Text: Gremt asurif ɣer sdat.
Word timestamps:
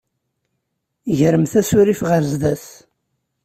Gremt 1.19 1.53
asurif 1.59 2.01
ɣer 2.09 2.21
sdat. 2.31 2.65